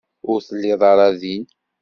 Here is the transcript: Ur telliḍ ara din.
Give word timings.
Ur 0.31 0.39
telliḍ 0.47 0.81
ara 0.91 1.07
din. 1.21 1.43